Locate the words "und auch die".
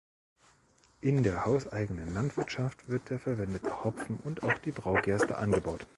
4.17-4.71